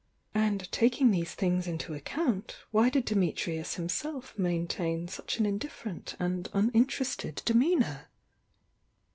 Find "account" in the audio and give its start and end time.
1.93-2.55